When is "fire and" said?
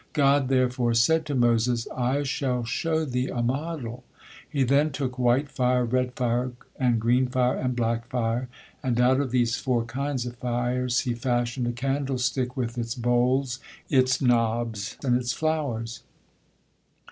6.15-6.99, 7.27-7.75, 8.07-8.99